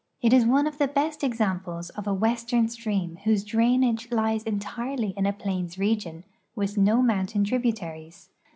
It 0.19 0.33
is 0.33 0.45
OIK! 0.45 0.65
of 0.67 0.77
the 0.79 0.87
liest 0.87 1.21
exani])les 1.21 1.91
of 1.91 2.07
;i 2.07 2.11
western 2.11 2.67
stream 2.69 3.19
whose 3.23 3.43
drainage 3.43 4.09
lies 4.11 4.41
entirely 4.41 5.11
in 5.15 5.27
a 5.27 5.31
jdains 5.33 5.77
region, 5.77 6.23
with 6.55 6.75
no 6.75 7.03
mountain 7.03 7.43
tribu 7.43 7.71
taries. 7.71 8.29